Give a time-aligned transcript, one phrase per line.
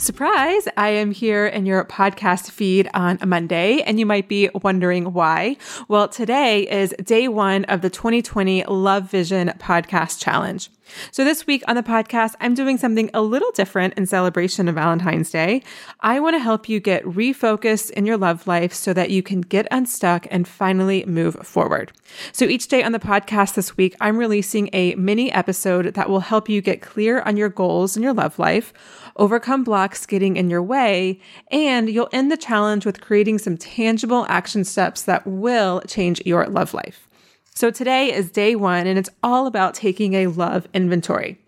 [0.00, 0.68] Surprise!
[0.76, 5.12] I am here in your podcast feed on a Monday, and you might be wondering
[5.12, 5.56] why.
[5.88, 10.70] Well, today is day one of the 2020 Love Vision Podcast Challenge.
[11.10, 14.74] So, this week on the podcast, I'm doing something a little different in celebration of
[14.74, 15.62] Valentine's Day.
[16.00, 19.40] I want to help you get refocused in your love life so that you can
[19.40, 21.92] get unstuck and finally move forward.
[22.32, 26.20] So, each day on the podcast this week, I'm releasing a mini episode that will
[26.20, 28.72] help you get clear on your goals in your love life
[29.18, 34.24] overcome blocks getting in your way, and you'll end the challenge with creating some tangible
[34.28, 37.07] action steps that will change your love life.
[37.58, 41.40] So today is day one, and it's all about taking a love inventory.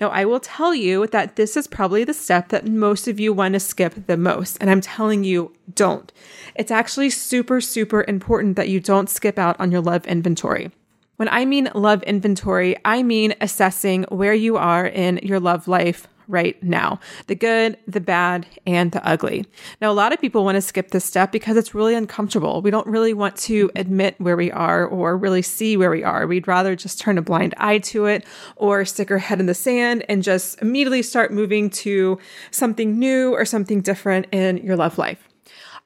[0.00, 3.34] Now, I will tell you that this is probably the step that most of you
[3.34, 4.56] want to skip the most.
[4.62, 6.10] And I'm telling you, don't.
[6.54, 10.70] It's actually super, super important that you don't skip out on your love inventory.
[11.16, 16.08] When I mean love inventory, I mean assessing where you are in your love life
[16.28, 19.46] right now the good, the bad, and the ugly.
[19.80, 22.62] Now, a lot of people want to skip this step because it's really uncomfortable.
[22.62, 26.26] We don't really want to admit where we are or really see where we are.
[26.26, 28.24] We'd rather just turn a blind eye to it
[28.56, 32.18] or stick our head in the sand and just immediately start moving to
[32.50, 35.28] something new or something different in your love life.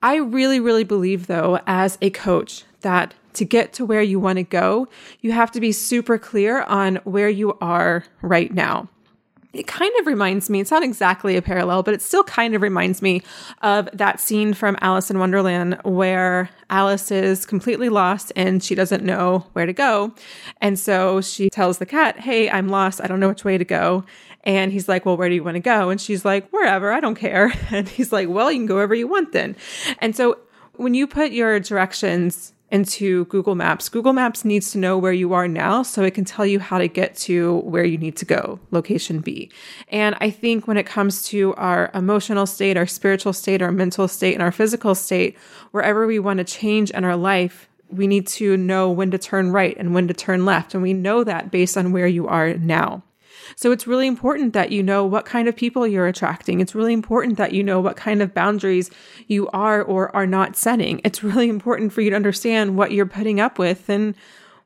[0.00, 4.36] I really, really believe, though, as a coach, that to get to where you want
[4.36, 4.86] to go,
[5.20, 8.88] you have to be super clear on where you are right now
[9.58, 12.62] it kind of reminds me, it's not exactly a parallel, but it still kind of
[12.62, 13.22] reminds me
[13.62, 19.02] of that scene from Alice in Wonderland where Alice is completely lost and she doesn't
[19.02, 20.14] know where to go.
[20.60, 23.00] And so she tells the cat, Hey, I'm lost.
[23.02, 24.04] I don't know which way to go.
[24.44, 25.90] And he's like, Well, where do you want to go?
[25.90, 26.92] And she's like, Wherever.
[26.92, 27.52] I don't care.
[27.72, 29.56] And he's like, Well, you can go wherever you want then.
[29.98, 30.38] And so
[30.74, 33.88] when you put your directions into Google Maps.
[33.88, 36.78] Google Maps needs to know where you are now so it can tell you how
[36.78, 39.50] to get to where you need to go, location B.
[39.88, 44.06] And I think when it comes to our emotional state, our spiritual state, our mental
[44.06, 45.38] state, and our physical state,
[45.70, 49.50] wherever we want to change in our life, we need to know when to turn
[49.50, 50.74] right and when to turn left.
[50.74, 53.02] And we know that based on where you are now.
[53.56, 56.60] So it's really important that you know what kind of people you're attracting.
[56.60, 58.90] It's really important that you know what kind of boundaries
[59.26, 61.00] you are or are not setting.
[61.04, 64.14] It's really important for you to understand what you're putting up with and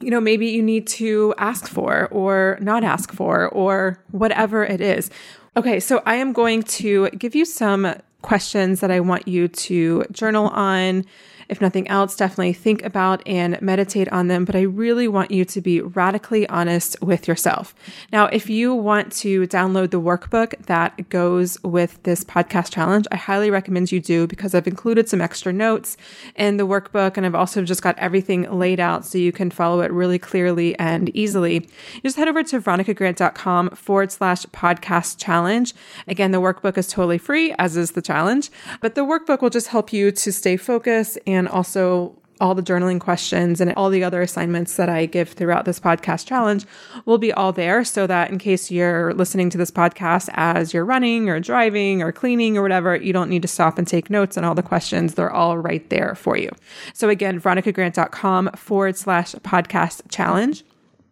[0.00, 4.80] you know, maybe you need to ask for or not ask for or whatever it
[4.80, 5.10] is.
[5.56, 10.04] Okay, so I am going to give you some questions that I want you to
[10.10, 11.04] journal on
[11.50, 14.44] If nothing else, definitely think about and meditate on them.
[14.44, 17.74] But I really want you to be radically honest with yourself.
[18.12, 23.16] Now, if you want to download the workbook that goes with this podcast challenge, I
[23.16, 25.96] highly recommend you do because I've included some extra notes
[26.36, 29.80] in the workbook and I've also just got everything laid out so you can follow
[29.80, 31.54] it really clearly and easily.
[31.94, 35.74] You just head over to veronicagrant.com forward slash podcast challenge.
[36.06, 38.50] Again, the workbook is totally free, as is the challenge,
[38.80, 42.98] but the workbook will just help you to stay focused and also all the journaling
[42.98, 46.64] questions and all the other assignments that I give throughout this podcast challenge
[47.04, 50.84] will be all there so that in case you're listening to this podcast as you're
[50.84, 54.38] running or driving or cleaning or whatever, you don't need to stop and take notes
[54.38, 55.14] on all the questions.
[55.14, 56.50] They're all right there for you.
[56.94, 60.64] So again, veronicagrant.com forward slash podcast challenge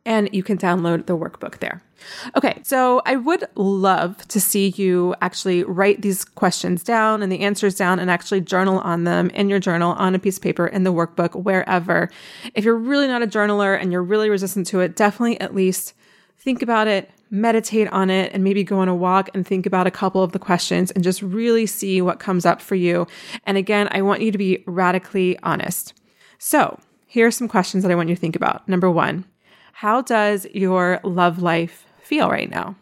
[0.08, 1.82] and you can download the workbook there.
[2.34, 7.40] Okay, so I would love to see you actually write these questions down and the
[7.40, 10.66] answers down and actually journal on them in your journal on a piece of paper
[10.66, 12.08] in the workbook, wherever.
[12.54, 15.92] If you're really not a journaler and you're really resistant to it, definitely at least
[16.38, 19.86] think about it, meditate on it, and maybe go on a walk and think about
[19.86, 23.06] a couple of the questions and just really see what comes up for you.
[23.44, 25.92] And again, I want you to be radically honest.
[26.38, 28.66] So, here are some questions that I want you to think about.
[28.68, 29.24] Number one,
[29.78, 32.74] how does your love life feel right now?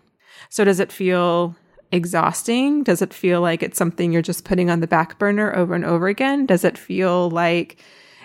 [0.49, 1.55] So, does it feel
[1.93, 2.85] exhausting?
[2.85, 5.85] Does it feel like it's something you're just putting on the back burner over and
[5.85, 6.47] over again?
[6.47, 7.77] Does it feel like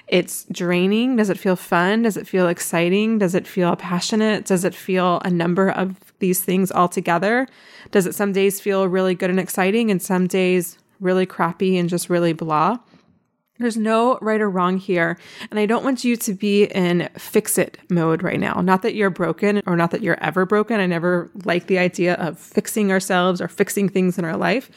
[0.07, 1.17] it's draining?
[1.17, 2.03] Does it feel fun?
[2.03, 3.19] Does it feel exciting?
[3.19, 4.45] Does it feel passionate?
[4.45, 7.49] Does it feel a number of these things all together?
[7.91, 11.89] Does it some days feel really good and exciting and some days really crappy and
[11.89, 12.77] just really blah?
[13.61, 15.17] There's no right or wrong here.
[15.49, 18.61] And I don't want you to be in fix it mode right now.
[18.61, 20.79] Not that you're broken or not that you're ever broken.
[20.79, 24.69] I never like the idea of fixing ourselves or fixing things in our life.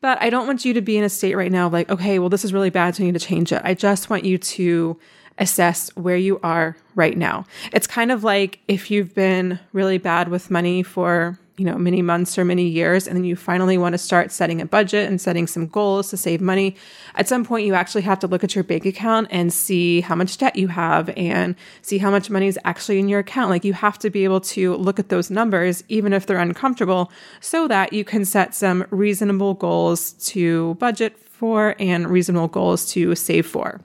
[0.00, 2.18] But I don't want you to be in a state right now of like, okay,
[2.18, 3.60] well, this is really bad, so I need to change it.
[3.64, 4.98] I just want you to
[5.38, 7.46] assess where you are right now.
[7.72, 12.00] It's kind of like if you've been really bad with money for you know, many
[12.00, 15.20] months or many years, and then you finally want to start setting a budget and
[15.20, 16.76] setting some goals to save money,
[17.16, 20.14] at some point you actually have to look at your bank account and see how
[20.14, 23.50] much debt you have and see how much money is actually in your account.
[23.50, 27.10] Like you have to be able to look at those numbers, even if they're uncomfortable,
[27.40, 33.14] so that you can set some reasonable goals to budget for and reasonable goals to
[33.14, 33.80] save for.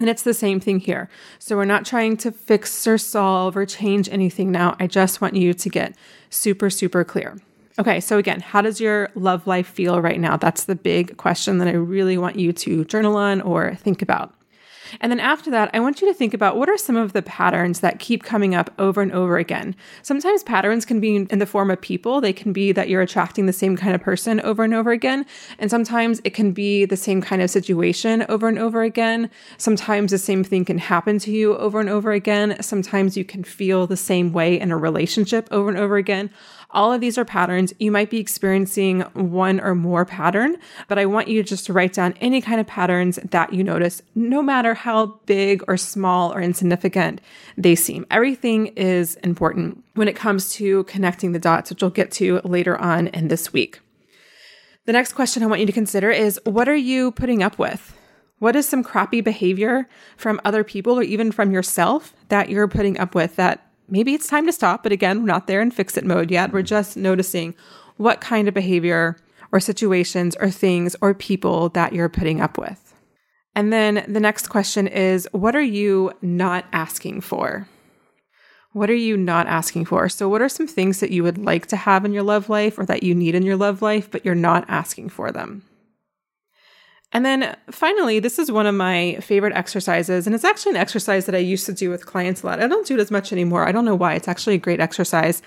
[0.00, 1.08] And it's the same thing here.
[1.38, 4.76] So we're not trying to fix or solve or change anything now.
[4.80, 5.96] I just want you to get
[6.30, 7.38] super, super clear.
[7.78, 10.36] Okay, so again, how does your love life feel right now?
[10.36, 14.34] That's the big question that I really want you to journal on or think about.
[15.00, 17.22] And then after that, I want you to think about what are some of the
[17.22, 19.74] patterns that keep coming up over and over again.
[20.02, 22.20] Sometimes patterns can be in the form of people.
[22.20, 25.26] They can be that you're attracting the same kind of person over and over again.
[25.58, 29.30] And sometimes it can be the same kind of situation over and over again.
[29.58, 32.56] Sometimes the same thing can happen to you over and over again.
[32.60, 36.30] Sometimes you can feel the same way in a relationship over and over again.
[36.70, 37.72] All of these are patterns.
[37.78, 40.56] You might be experiencing one or more pattern,
[40.88, 44.02] but I want you just to write down any kind of patterns that you notice,
[44.16, 47.18] no matter how big or small or insignificant
[47.56, 48.04] they seem.
[48.10, 52.76] Everything is important when it comes to connecting the dots, which we'll get to later
[52.76, 53.80] on in this week.
[54.84, 57.96] The next question I want you to consider is what are you putting up with?
[58.40, 59.88] What is some crappy behavior
[60.18, 64.26] from other people or even from yourself that you're putting up with that maybe it's
[64.26, 64.82] time to stop.
[64.82, 66.52] But again, we're not there in fix it mode yet.
[66.52, 67.54] We're just noticing
[67.96, 69.16] what kind of behavior
[69.50, 72.83] or situations or things or people that you're putting up with.
[73.54, 77.68] And then the next question is what are you not asking for?
[78.72, 80.08] What are you not asking for?
[80.08, 82.76] So, what are some things that you would like to have in your love life
[82.76, 85.62] or that you need in your love life, but you're not asking for them?
[87.12, 90.26] And then finally, this is one of my favorite exercises.
[90.26, 92.60] And it's actually an exercise that I used to do with clients a lot.
[92.60, 93.68] I don't do it as much anymore.
[93.68, 94.14] I don't know why.
[94.14, 95.40] It's actually a great exercise.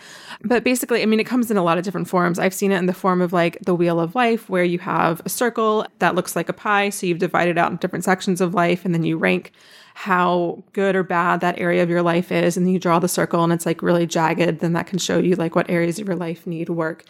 [0.44, 2.40] But basically, I mean, it comes in a lot of different forms.
[2.40, 5.22] I've seen it in the form of like the wheel of life, where you have
[5.26, 6.90] a circle that looks like a pie.
[6.90, 9.52] So you've divided out in different sections of life, and then you rank
[9.94, 12.56] how good or bad that area of your life is.
[12.56, 14.60] And you draw the circle and it's like really jagged.
[14.60, 17.04] Then that can show you like what areas of your life need work.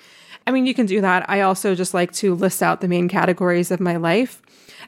[0.47, 1.29] I mean, you can do that.
[1.29, 4.41] I also just like to list out the main categories of my life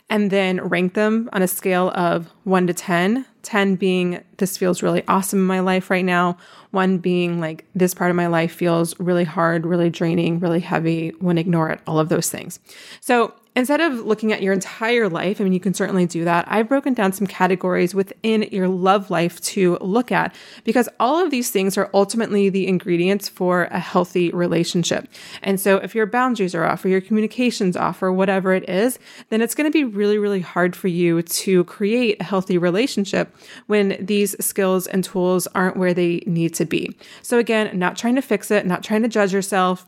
[0.10, 3.26] and then rank them on a scale of one to 10.
[3.44, 6.38] 10 being this feels really awesome in my life right now.
[6.72, 11.10] One being like this part of my life feels really hard, really draining, really heavy.
[11.20, 12.60] When ignore it, all of those things.
[13.02, 16.46] So Instead of looking at your entire life, I mean, you can certainly do that.
[16.48, 21.30] I've broken down some categories within your love life to look at because all of
[21.30, 25.10] these things are ultimately the ingredients for a healthy relationship.
[25.44, 28.98] And so if your boundaries are off or your communications off or whatever it is,
[29.28, 33.36] then it's going to be really, really hard for you to create a healthy relationship
[33.68, 36.96] when these skills and tools aren't where they need to be.
[37.22, 39.86] So again, not trying to fix it, not trying to judge yourself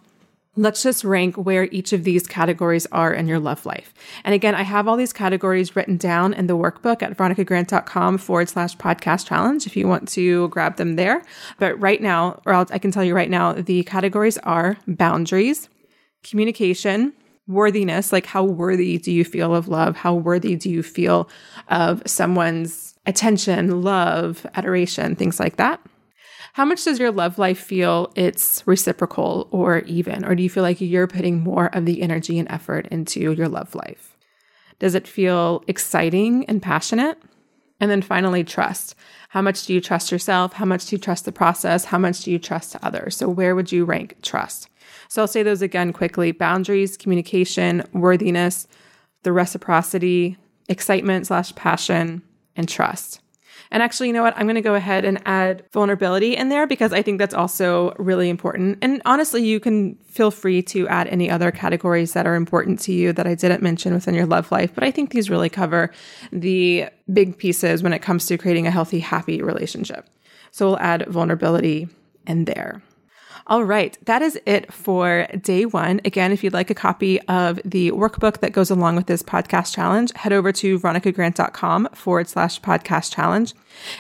[0.58, 3.94] Let's just rank where each of these categories are in your love life.
[4.26, 8.50] And again, I have all these categories written down in the workbook at veronicagrant.com forward
[8.50, 11.24] slash podcast challenge if you want to grab them there.
[11.58, 15.70] But right now, or I'll, I can tell you right now, the categories are boundaries,
[16.22, 17.14] communication,
[17.48, 19.96] worthiness, like how worthy do you feel of love?
[19.96, 21.30] How worthy do you feel
[21.70, 25.80] of someone's attention, love, adoration, things like that?
[26.54, 30.26] How much does your love life feel it's reciprocal or even?
[30.26, 33.48] Or do you feel like you're putting more of the energy and effort into your
[33.48, 34.18] love life?
[34.80, 37.18] Does it feel exciting and passionate?
[37.80, 38.96] And then finally, trust.
[39.30, 40.54] How much do you trust yourself?
[40.54, 41.86] How much do you trust the process?
[41.86, 43.16] How much do you trust others?
[43.16, 44.70] So, where would you rank trust?
[45.08, 48.68] So, I'll say those again quickly boundaries, communication, worthiness,
[49.24, 50.38] the reciprocity,
[50.70, 52.22] excitement slash passion,
[52.56, 53.20] and trust.
[53.72, 54.38] And actually, you know what?
[54.38, 57.94] I'm going to go ahead and add vulnerability in there because I think that's also
[57.98, 58.78] really important.
[58.82, 62.92] And honestly, you can feel free to add any other categories that are important to
[62.92, 64.76] you that I didn't mention within your love life.
[64.76, 65.92] But I think these really cover
[66.34, 70.06] the big pieces when it comes to creating a healthy, happy relationship.
[70.52, 71.88] So we'll add vulnerability
[72.28, 72.84] in there.
[73.52, 76.00] All right, that is it for day one.
[76.06, 79.76] Again, if you'd like a copy of the workbook that goes along with this podcast
[79.76, 83.54] challenge, head over to veronicagrant.com forward slash podcast challenge.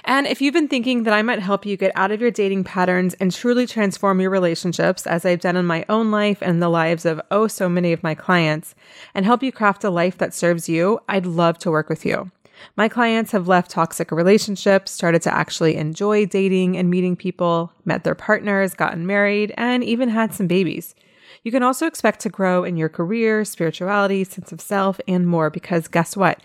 [0.05, 2.63] And if you've been thinking that I might help you get out of your dating
[2.63, 6.70] patterns and truly transform your relationships, as I've done in my own life and the
[6.70, 8.74] lives of oh so many of my clients,
[9.13, 12.31] and help you craft a life that serves you, I'd love to work with you.
[12.75, 18.03] My clients have left toxic relationships, started to actually enjoy dating and meeting people, met
[18.03, 20.96] their partners, gotten married, and even had some babies.
[21.44, 25.50] You can also expect to grow in your career, spirituality, sense of self, and more
[25.50, 26.39] because guess what?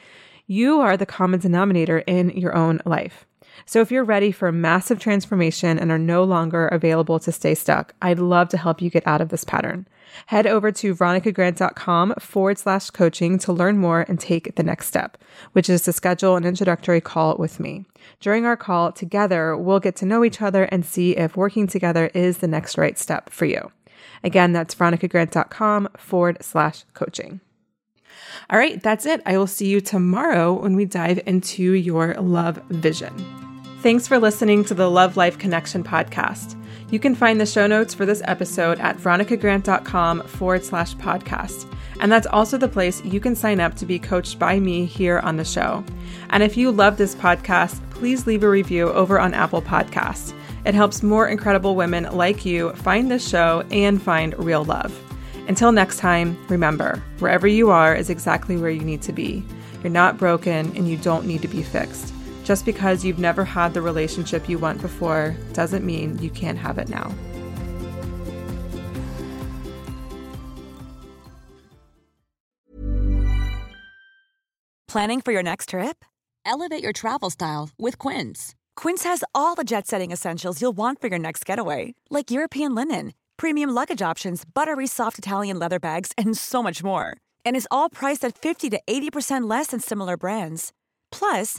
[0.47, 3.26] You are the common denominator in your own life.
[3.65, 7.55] So if you're ready for a massive transformation and are no longer available to stay
[7.55, 9.87] stuck, I'd love to help you get out of this pattern.
[10.27, 15.19] Head over to veronicagrant.com forward slash coaching to learn more and take the next step,
[15.53, 17.85] which is to schedule an introductory call with me.
[18.21, 22.11] During our call together, we'll get to know each other and see if working together
[22.15, 23.71] is the next right step for you.
[24.23, 27.41] Again, that's veronicagrant.com forward slash coaching.
[28.49, 29.23] All right, that's it.
[29.27, 33.46] I will see you tomorrow when we dive into your love vision.
[33.83, 36.61] Thanks for listening to the Love Life Connection podcast.
[36.91, 41.73] You can find the show notes for this episode at veronicagrant.com forward slash podcast.
[42.01, 45.21] And that's also the place you can sign up to be coached by me here
[45.21, 45.85] on the show.
[46.31, 50.33] And if you love this podcast, please leave a review over on Apple Podcasts.
[50.65, 54.99] It helps more incredible women like you find this show and find real love.
[55.49, 59.45] Until next time, remember wherever you are is exactly where you need to be.
[59.83, 62.13] You're not broken and you don't need to be fixed.
[62.47, 66.79] Just because you've never had the relationship you want before doesn't mean you can't have
[66.79, 67.13] it now.
[74.87, 76.05] Planning for your next trip?
[76.45, 78.55] Elevate your travel style with Quince.
[78.77, 82.77] Quince has all the jet setting essentials you'll want for your next getaway, like European
[82.77, 87.17] linen, premium luggage options, buttery soft Italian leather bags, and so much more.
[87.45, 90.73] And is all priced at 50 to 80% less than similar brands.
[91.11, 91.59] Plus,